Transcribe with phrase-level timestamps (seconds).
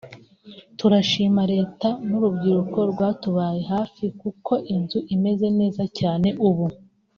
[0.77, 6.65] turashima Leta n’urubyiruko rwatubaye hafi kuko inzu imeze neza cyane ubu